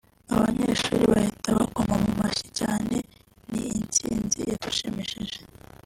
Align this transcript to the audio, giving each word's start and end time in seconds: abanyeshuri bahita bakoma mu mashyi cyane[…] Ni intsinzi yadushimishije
abanyeshuri 0.33 1.03
bahita 1.13 1.49
bakoma 1.59 1.93
mu 2.03 2.11
mashyi 2.21 2.47
cyane[…] 2.59 2.95
Ni 3.51 3.63
intsinzi 3.79 4.39
yadushimishije 4.49 5.39